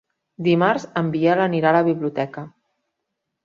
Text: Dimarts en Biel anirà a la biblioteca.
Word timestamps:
Dimarts 0.47 0.87
en 1.03 1.11
Biel 1.17 1.43
anirà 1.45 1.71
a 1.73 1.77
la 1.79 1.85
biblioteca. 1.91 2.49